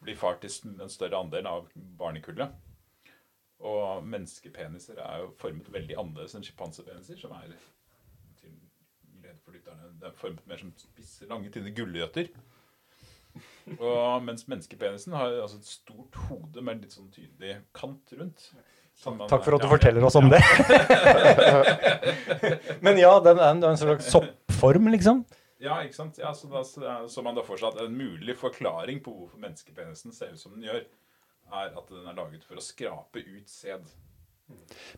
[0.03, 2.53] bli far til en større andel av barnekullet.
[3.59, 7.51] Og menneskepeniser er jo formet veldig annerledes enn sjimpansepeniser, som er
[8.39, 8.53] til
[9.19, 9.91] glede for lytterne.
[9.99, 12.31] Det er formet mer som spisse, lange, tynne gulrøtter.
[13.77, 18.47] Og mens menneskepenisen har altså et stort hode med en litt sånn tydelig kant rundt.
[19.05, 20.39] Man, Takk for at du ja, forteller oss om ja.
[20.39, 20.41] det.
[22.85, 25.21] Men ja, den er en slags soppform, liksom?
[25.59, 26.19] Ja, ikke sant?
[26.21, 30.15] Ja, så, da, så, man da får seg at En mulig forklaring på hvorfor menneskepenisen
[30.15, 30.85] ser ut som den gjør,
[31.49, 33.89] er at den er laget for å skrape ut sæd.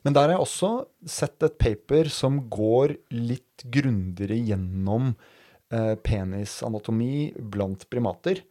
[0.05, 0.71] Men der har jeg også
[1.09, 5.11] sett et paper som går litt grundigere gjennom
[5.73, 8.43] eh, penisanatomi blant primater.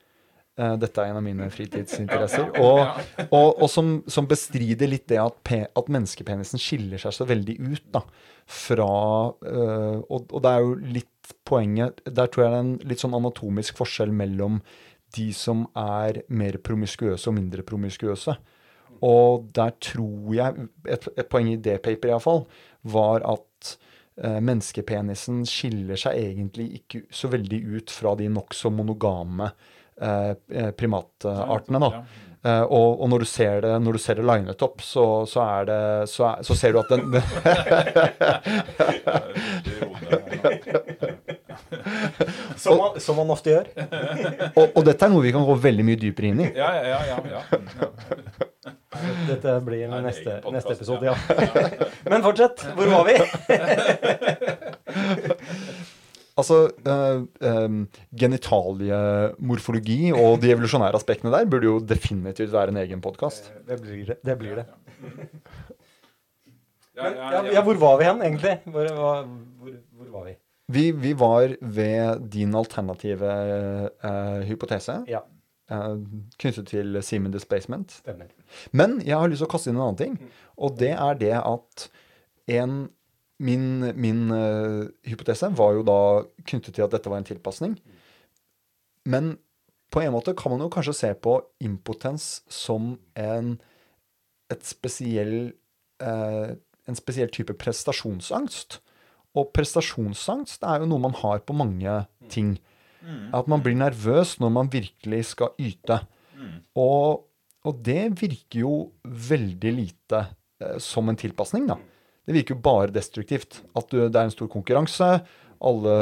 [0.60, 2.50] Eh, dette er en av mine fritidsinteresser.
[2.66, 2.82] Og,
[3.30, 7.56] og, og som, som bestrider litt det at, pe, at menneskepenisen skiller seg så veldig
[7.70, 8.04] ut da,
[8.50, 8.90] fra
[9.46, 13.02] eh, og, og det er jo litt poenget Der tror jeg det er en litt
[13.02, 14.60] sånn anatomisk forskjell mellom
[15.16, 18.36] de som er mer promiskuøse og mindre promiskuøse.
[19.06, 22.44] Og der tror jeg Et, et poeng i det paperet iallfall
[22.90, 23.76] var at
[24.22, 29.50] eh, menneskepenisen skiller seg egentlig ikke så veldig ut fra de nokså monogame
[30.00, 31.80] eh, eh primatartene.
[31.80, 32.04] da.
[32.40, 35.42] Uh, og, og, når du ser det når du ser det linet opp, så, så,
[35.44, 37.12] er det, så, er, så ser du at den
[42.70, 43.68] som, man, som, man, ofte gjør.
[44.58, 46.48] og, og, dette er noe vi kan gå veldig mye dypere inn i.
[46.56, 47.42] Ja, ja, ja, ja.
[49.28, 51.14] Dette blir Nei, neste, neste, episode, ja.
[52.10, 52.64] Men fortsett.
[52.76, 53.16] Hvor var vi?
[56.40, 57.80] Altså, uh, um,
[58.16, 63.50] Genitaliemorfologi og de evolusjonære aspektene der burde jo definitivt være en egen podkast.
[63.68, 64.16] Det blir det.
[64.24, 64.64] det, blir det.
[66.96, 68.56] Men, ja, ja, hvor var vi hen, egentlig?
[68.64, 69.26] Hvor, hvor,
[69.98, 70.34] hvor var vi?
[70.72, 70.90] Vi?
[70.92, 71.12] vi?
[71.18, 73.34] var ved din alternative
[74.04, 75.00] uh, hypotese.
[75.10, 75.24] Ja.
[75.70, 76.00] Uh,
[76.38, 77.92] knyttet til Seaman Displacement.
[78.02, 78.32] Stemmer.
[78.72, 80.16] Men jeg har lyst til å kaste inn en annen ting.
[80.58, 81.90] Og det er det at
[82.60, 82.88] en
[83.40, 86.00] Min, min uh, hypotese var jo da
[86.44, 87.78] knyttet til at dette var en tilpasning.
[89.08, 89.38] Men
[89.90, 93.54] på en måte kan man jo kanskje se på impotens som en,
[94.60, 95.54] spesiell,
[96.04, 96.52] uh,
[96.84, 98.82] en spesiell type prestasjonsangst.
[99.38, 102.00] Og prestasjonsangst er jo noe man har på mange
[102.32, 102.56] ting.
[103.04, 103.30] Mm.
[103.36, 106.00] At man blir nervøs når man virkelig skal yte.
[106.34, 106.56] Mm.
[106.82, 107.22] Og,
[107.66, 110.24] og det virker jo veldig lite
[110.62, 111.78] eh, som en tilpasning, da.
[112.26, 113.62] Det virker jo bare destruktivt.
[113.78, 115.10] At du, det er en stor konkurranse,
[115.60, 115.94] alle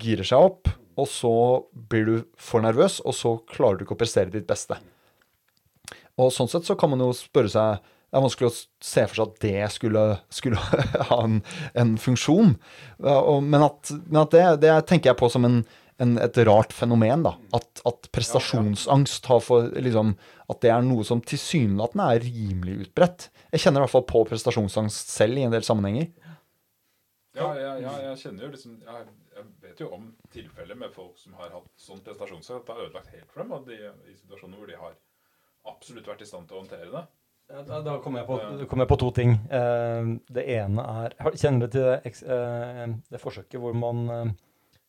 [0.00, 1.32] girer seg opp, og så
[1.90, 4.78] blir du for nervøs, og så klarer du ikke å prestere ditt beste.
[6.16, 8.54] Og sånn sett så kan man jo spørre seg Det er vanskelig å
[8.86, 10.60] se for seg at det skulle, skulle
[11.10, 11.40] ha en,
[11.74, 12.54] en funksjon.
[13.02, 15.58] Men at, men at det, det, tenker jeg på som en,
[16.02, 17.26] en, et rart fenomen.
[17.26, 20.14] da, At, at prestasjonsangst har for, liksom,
[20.52, 23.28] At det er noe som tilsynelatende er rimelig utbredt.
[23.50, 26.08] Jeg kjenner i hvert fall på prestasjonsangst selv i en del sammenhenger.
[27.36, 31.18] Ja, ja, ja jeg kjenner jo liksom jeg, jeg, vet jo om tilfeller med folk
[31.20, 33.76] som har hatt sånn prestasjonsangst det har ødelagt helt for dem, og de,
[34.08, 34.96] i situasjoner hvor de har
[35.68, 37.04] absolutt vært i stand til å håndtere det.
[37.46, 39.36] Da, da kommer jeg, kom jeg, på to ting.
[39.52, 44.34] Uh, det ene er Kjenner du til det, uh, det forsøket hvor man uh,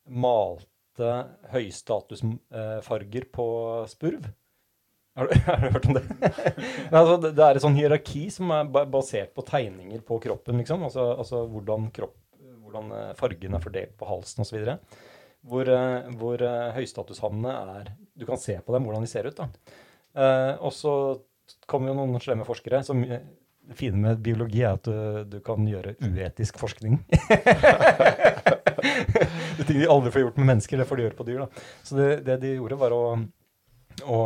[0.10, 1.12] malte
[1.54, 3.48] høystatusfarger på
[3.92, 4.26] spurv?
[5.18, 6.04] Har du, har du, hørt om det?
[6.92, 10.62] altså, det er et sånn hierarki som er basert på tegninger på kroppen.
[10.62, 12.14] liksom, Altså, altså hvordan, kropp,
[12.66, 14.68] hvordan eh, fargen er fordelt på halsen osv.
[15.48, 16.44] Hvor, eh, hvor
[16.76, 19.38] høystatushannene er Du kan se på dem hvordan de ser ut.
[19.38, 19.50] da.
[20.18, 20.94] Uh, og så
[21.70, 25.66] kommer jo noen slemme forskere som Det fine med biologi er at du, du kan
[25.68, 27.02] gjøre uetisk forskning.
[29.58, 31.40] det ting de aldri får gjort med mennesker, det får de gjøre på dyr.
[31.44, 31.48] da.
[31.84, 33.04] Så det, det de gjorde, var å,
[34.08, 34.20] å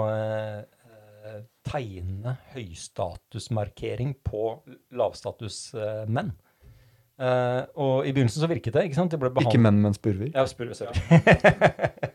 [1.68, 4.46] tegne høystatusmarkering på
[4.98, 6.32] lavstatusmenn.
[7.22, 8.88] Uh, og i begynnelsen så virket det.
[8.90, 9.14] Ikke sant?
[9.14, 10.32] De ikke menn, men spurver?
[10.34, 10.98] Ja, spurver, sorry.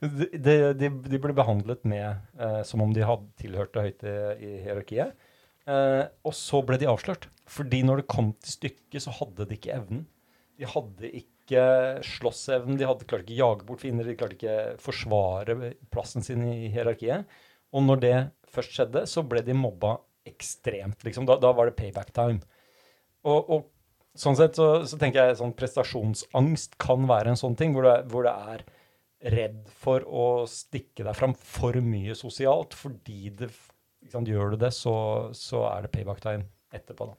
[0.00, 4.52] de, de, de, ble behandlet med uh, som om de hadde tilhørte høyt i, i
[4.66, 5.16] hierarkiet.
[5.68, 7.28] Uh, og så ble de avslørt.
[7.48, 10.06] Fordi når det kom til stykket, så hadde de ikke evnen.
[10.58, 11.62] De hadde ikke
[12.04, 16.68] slåssevnen, de hadde, klarte ikke jage bort fiender, de klarte ikke forsvare plassen sin i
[16.72, 17.28] hierarkiet.
[17.72, 18.16] Og når det
[18.52, 19.96] først skjedde, så ble de mobba
[20.28, 21.02] ekstremt.
[21.04, 21.26] liksom.
[21.28, 22.42] Da, da var det payback time.
[23.28, 27.74] Og, og sånn sett så, så, tenker jeg sånn prestasjonsangst kan være en sånn ting,
[27.76, 28.64] hvor, det, hvor det er
[29.18, 33.50] redd for å stikke deg fram for mye sosialt, fordi det,
[34.12, 34.94] sant, gjør du det, så,
[35.34, 37.10] så, er det payback time etterpå.
[37.10, 37.18] da.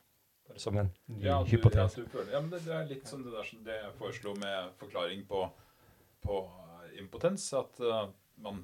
[0.49, 2.05] Bare som en ny ja, du, hypotese.
[2.05, 4.33] Ja, føler, ja, men det, det, er litt som det der som det jeg foreslo
[4.39, 5.43] med forklaring på,
[6.25, 6.41] på
[6.99, 8.07] impotens, at uh,
[8.41, 8.63] man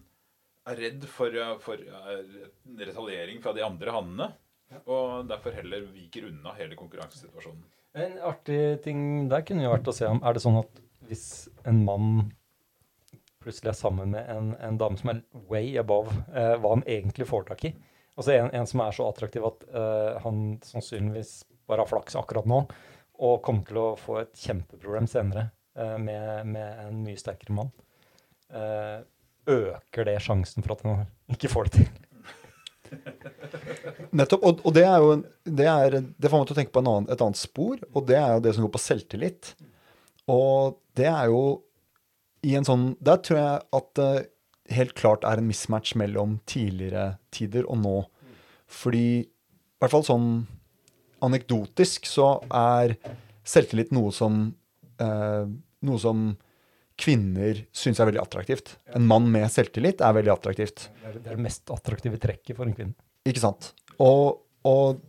[0.66, 2.16] er redd for, eh, for uh,
[2.80, 4.32] retaliering fra de andre hannene.
[4.90, 7.62] Og derfor heller viker unna hele konkurransesituasjonen.
[8.02, 11.28] En artig ting der kunne jo vært å se om Er det sånn at hvis
[11.70, 12.10] en mann
[13.46, 17.30] plutselig er sammen med en, en dame som er way above eh, hva han egentlig
[17.30, 17.76] får tak i
[18.16, 22.48] Altså en, en som er så attraktiv at eh, han sannsynligvis bare har flaks akkurat
[22.48, 22.62] nå,
[23.26, 27.74] og kommer til å få et kjempeproblem senere eh, med, med, en mye sterkere mann.
[28.56, 29.04] Eh,
[29.52, 31.04] øker det sjansen for at han
[31.36, 31.92] ikke får det til.
[34.16, 34.46] Nettopp.
[34.48, 35.12] Og, og det er jo
[35.44, 38.08] det, er, det får meg til å tenke på en annen, et annet spor, og
[38.08, 39.52] det er jo det som går på selvtillit.
[40.32, 41.44] Og det er jo
[42.46, 44.12] i en sånn Der tror jeg at det
[44.76, 47.98] helt klart er en mismatch mellom tidligere tider og nå.
[48.66, 50.30] Fordi i hvert fall sånn
[51.26, 52.96] anekdotisk så er
[53.46, 54.48] selvtillit noe som
[55.02, 55.46] eh,
[55.86, 56.32] Noe som
[56.98, 58.72] kvinner syns er veldig attraktivt.
[58.98, 60.88] En mann med selvtillit er veldig attraktivt.
[61.04, 62.96] Det er det mest attraktive trekket for en kvinne.
[63.28, 63.68] Ikke sant?
[64.02, 65.04] Og, og,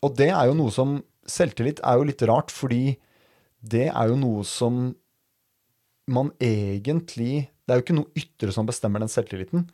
[0.00, 0.98] og det er jo noe som
[1.30, 2.96] Selvtillit er jo litt rart, fordi
[3.60, 4.88] det er jo noe som
[6.10, 9.68] man egentlig Det er jo ikke noe ytre som bestemmer den selvtilliten.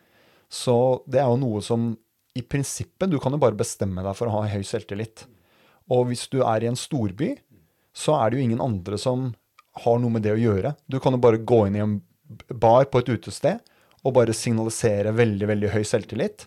[0.53, 1.95] Så det er jo noe som
[2.37, 5.25] i prinsippet Du kan jo bare bestemme deg for å ha høy selvtillit.
[5.93, 7.33] Og hvis du er i en storby,
[7.97, 9.31] så er det jo ingen andre som
[9.85, 10.75] har noe med det å gjøre.
[10.89, 11.97] Du kan jo bare gå inn i en
[12.53, 13.63] bar på et utested
[14.07, 16.47] og bare signalisere veldig, veldig høy selvtillit.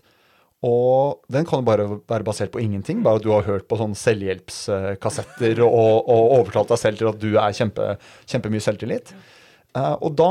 [0.66, 3.78] Og den kan jo bare være basert på ingenting, bare at du har hørt på
[3.80, 7.94] sånne selvhjelpskassetter og, og overtalt deg selv til at du er kjempe,
[8.28, 9.14] kjempemye selvtillit.
[9.76, 10.30] Eh, og da,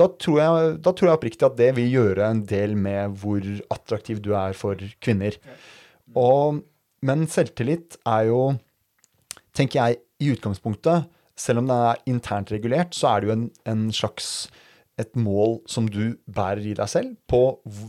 [0.00, 3.46] da, tror jeg, da tror jeg oppriktig at det vil gjøre en del med hvor
[3.74, 5.38] attraktiv du er for kvinner.
[6.18, 6.62] Og,
[7.04, 8.42] men selvtillit er jo,
[9.56, 11.08] tenker jeg, i utgangspunktet,
[11.38, 14.28] selv om det er internt regulert, så er det jo en, en slags
[15.00, 17.40] et mål som du bærer i deg selv, på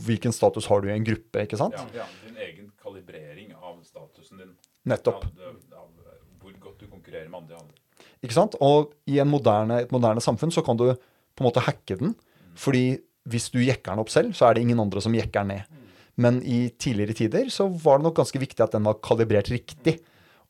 [0.06, 1.76] hvilken status har du i en gruppe, ikke sant?
[1.76, 4.54] Ja, ja, din egen kalibrering av statusen din.
[4.88, 5.26] Nettopp.
[5.28, 7.83] Av, av hvor godt du konkurrerer med andre.
[8.24, 8.56] Ikke sant?
[8.64, 12.14] Og i moderne, et moderne samfunn så kan du på en måte hacke den.
[12.58, 15.56] Fordi hvis du jekker den opp selv, så er det ingen andre som jekker den
[15.58, 15.80] ned.
[16.20, 19.98] Men i tidligere tider så var det nok ganske viktig at den var kalibrert riktig.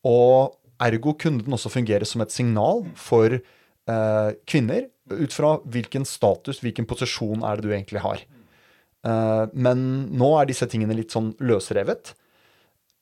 [0.05, 6.05] Og ergo kunne den også fungere som et signal for eh, kvinner ut fra hvilken
[6.09, 8.25] status, hvilken posisjon er det du egentlig har.
[9.05, 12.15] Eh, men nå er disse tingene litt sånn løsrevet.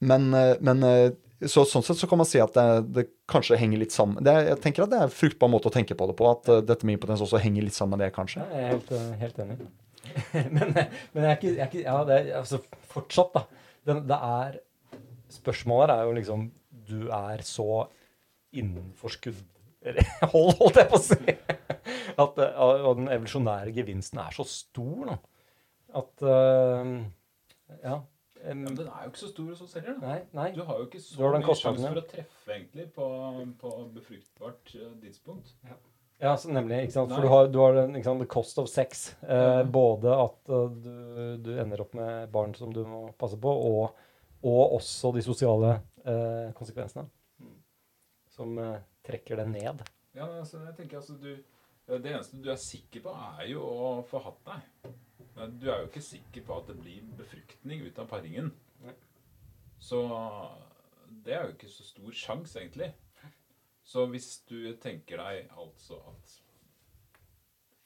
[0.02, 1.10] Men, eh, men eh,
[1.50, 4.22] så, sånn sett så kan man si at det, det kanskje henger litt sammen.
[4.24, 6.50] Det, jeg tenker at det er en fruktbar måte å tenke på det på, at
[6.50, 8.42] uh, dette med impotens også henger litt sammen med det, kanskje.
[8.42, 9.56] Ja, jeg er helt, eh, helt enig.
[10.56, 12.58] men, men jeg er ikke, jeg er ikke Ja, det er altså
[12.90, 13.70] fortsatt, da.
[13.86, 14.60] Det, det er
[15.32, 16.46] Spørsmålet her er jo liksom
[16.90, 17.84] Du er så
[18.52, 19.38] innenfor skudd
[20.34, 21.36] Hold, holdt jeg på å si!
[22.12, 25.16] At, eh, og den evolusjonære gevinsten er så stor, nå
[26.02, 26.92] At uh,
[27.78, 28.00] Ja.
[28.44, 29.96] Em, Men den er jo ikke så stor hos oss heller.
[30.00, 30.06] da.
[30.06, 30.50] nei, nei.
[30.56, 33.08] Du har jo ikke så mye sjanse for å treffe egentlig på,
[33.62, 35.54] på befruktbart eh, tidspunkt.
[36.22, 36.84] Ja, så nemlig.
[36.86, 37.10] ikke sant?
[37.10, 37.26] For Nei.
[37.26, 39.08] du har, du har den, ikke sant, the cost of sex.
[39.22, 39.64] Eh, Ja.
[39.66, 40.92] Både at uh, du,
[41.42, 43.96] du ender opp med barn som du må passe på, og,
[44.46, 45.72] og også de sosiale
[46.04, 47.08] eh, konsekvensene.
[48.32, 49.82] Som eh, trekker det ned.
[50.14, 51.32] Ja, altså, jeg tenker altså du
[51.88, 54.92] Det eneste du er sikker på, er jo å få hatt deg.
[55.36, 58.52] Men du er jo ikke sikker på at det blir befruktning ut av paringen.
[58.84, 58.94] Nei.
[59.82, 60.02] Så
[61.24, 62.92] det er jo ikke så stor sjanse, egentlig.
[63.82, 66.36] Så hvis du tenker deg altså at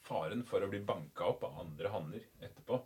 [0.07, 2.77] faren for å bli banka opp av andre hanner etterpå,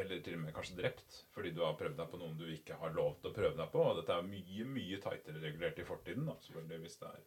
[0.00, 2.76] eller til og med kanskje drept fordi du har prøvd deg på noen du ikke
[2.78, 5.86] har lov til å prøve deg på, og dette er mye, mye tightere regulert i
[5.86, 7.22] fortiden, da, selvfølgelig, hvis det er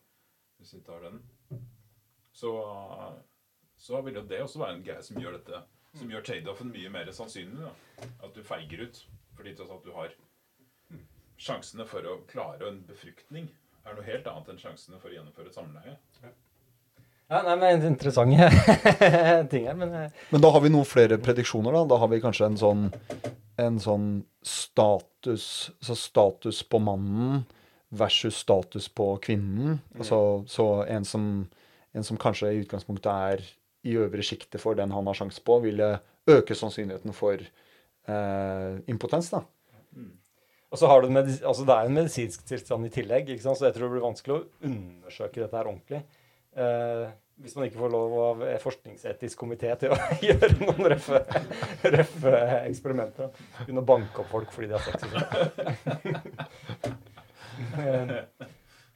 [0.60, 1.18] hvis vi tar den,
[2.32, 2.52] så,
[3.76, 5.64] så vil jo det også være en greie som gjør dette
[5.98, 7.68] Som gjør trade-offen mye mer sannsynlig.
[7.68, 8.08] Da.
[8.26, 9.02] At du feiger ut.
[9.38, 10.14] Fordi tross at du har
[11.44, 13.50] Sjansene for å klare en befruktning
[13.84, 15.96] er noe helt annet enn sjansene for å gjennomføre et samleie.
[17.34, 18.48] Ja, nei, men Interessante
[19.52, 21.84] ting her, men eh, Men da har vi noen flere prediksjoner, da.
[21.90, 22.86] Da har vi kanskje en sånn,
[23.60, 24.08] en sånn
[24.46, 25.48] status
[25.84, 27.44] Så status på mannen
[27.94, 29.78] versus status på kvinnen.
[30.00, 30.18] Altså,
[30.50, 31.26] så en som,
[31.94, 33.44] en som kanskje i utgangspunktet er
[33.84, 35.98] i øvre sjiktet for den han har sjanse på, ville
[36.30, 39.44] øke sannsynligheten for eh, impotens, da.
[40.74, 43.60] Og så har du altså Det er en medisinsk tilstand i tillegg, ikke sant?
[43.60, 46.00] så jeg tror det blir vanskelig å undersøke dette her ordentlig.
[46.58, 47.12] Eh,
[47.44, 51.22] hvis man ikke får lov av forskningsetisk komité til å gjøre noen røffe,
[51.94, 53.30] røffe eksperimenter.
[53.60, 54.98] Begynne å banke opp folk fordi de har sex.
[57.74, 58.16] Men,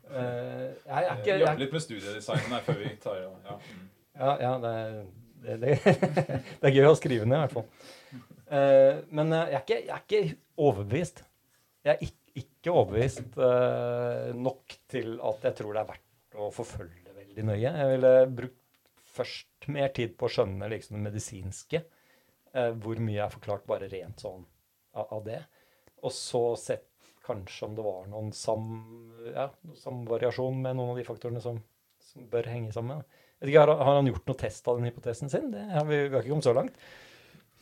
[0.09, 3.57] eh, jeg er ikke Jobbe litt med studiedesignen her før vi tar ja.
[3.57, 3.85] mm.
[4.17, 4.73] Ja, ja det,
[5.43, 5.73] det, det,
[6.59, 8.23] det er gøy å skrive ned, i hvert fall.
[8.47, 10.21] Uh, men uh, jeg er, ikke, jeg er ikke
[10.67, 11.23] overbevist.
[11.85, 16.49] Jeg er ikke, ikke overbevist uh, nok til at jeg tror det er verdt å
[16.55, 17.67] forfølge veldig nøye.
[17.67, 18.63] Jeg ville brukt
[19.17, 21.79] først mer tid på å skjønne liksom, det medisinske.
[22.81, 24.43] hvor mye er forklart bare rent sånn
[24.93, 25.39] av, av det.
[26.05, 26.85] Og så sett
[27.27, 28.67] kanskje om det var noen sam,
[29.33, 29.49] ja,
[29.81, 31.59] samvariasjon med noen av de faktorene som,
[31.99, 33.01] som bør henge sammen.
[33.01, 35.51] Vet ikke, har, han gjort noe test av den hypotesen sin?
[35.53, 36.79] Det har vi, vi har ikke kommet så langt.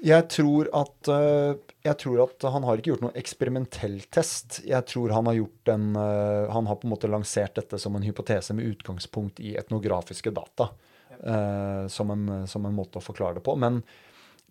[0.05, 1.53] Jeg tror, at, eh,
[1.87, 4.59] jeg tror at han har ikke gjort noen eksperimentell test.
[4.67, 7.95] Jeg tror han har gjort en eh, Han har på en måte lansert dette som
[7.95, 10.71] en hypotese med utgangspunkt i etnografiske data.
[11.15, 11.87] Ja.
[11.87, 13.53] som, en, som en måte å forklare det på.
[13.55, 13.77] Men,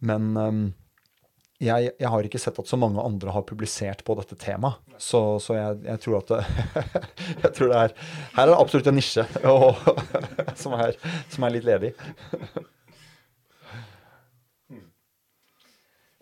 [0.00, 0.60] men eh,
[1.62, 4.80] jeg, jeg har ikke sett at så mange andre har publisert på dette temaet.
[4.98, 6.40] Så, så jeg, jeg tror at det,
[7.44, 7.94] Jeg tror det er
[8.34, 9.78] Her er det absolutt en nisje og,
[10.58, 10.98] som, er,
[11.32, 11.92] som er litt ledig.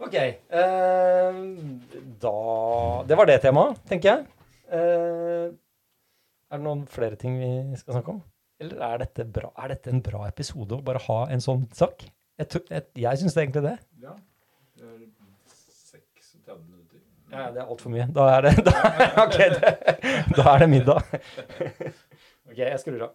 [0.03, 0.15] Ok.
[0.19, 1.37] eh,
[2.19, 2.33] da
[3.07, 4.25] Det var det temaet, tenker jeg.
[4.75, 5.53] Eh,
[6.51, 8.19] er det noen flere ting vi skal snakke om?
[8.63, 12.03] Eller er dette, bra, er dette en bra episode å bare ha en sånn sak?
[12.41, 13.77] Jeg, jeg, jeg syns egentlig det.
[14.03, 14.17] Ja.
[14.75, 15.12] Det er 36 minutter.
[17.33, 18.07] Ja, det er altfor mye.
[18.13, 18.73] Da er det, da,
[19.25, 19.73] okay, det,
[20.37, 21.15] da er det middag.
[22.51, 23.15] ok, jeg skrur av.